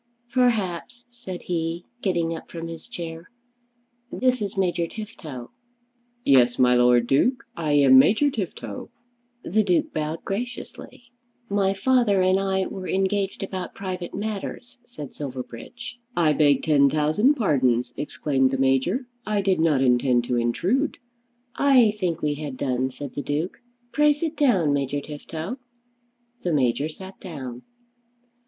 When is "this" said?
4.11-4.41